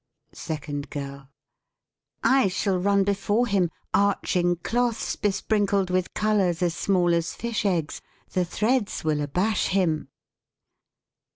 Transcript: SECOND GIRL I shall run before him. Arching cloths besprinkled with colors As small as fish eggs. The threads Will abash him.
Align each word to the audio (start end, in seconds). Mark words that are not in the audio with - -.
SECOND 0.33 0.89
GIRL 0.89 1.29
I 2.23 2.47
shall 2.47 2.79
run 2.79 3.03
before 3.03 3.45
him. 3.45 3.69
Arching 3.93 4.55
cloths 4.55 5.15
besprinkled 5.15 5.91
with 5.91 6.15
colors 6.15 6.63
As 6.63 6.73
small 6.73 7.13
as 7.13 7.35
fish 7.35 7.67
eggs. 7.67 8.01
The 8.31 8.43
threads 8.43 9.03
Will 9.03 9.21
abash 9.21 9.67
him. 9.67 10.09